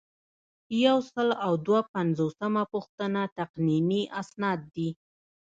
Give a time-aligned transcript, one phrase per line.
[0.85, 4.89] یو سل او دوه پنځوسمه پوښتنه تقنیني اسناد دي.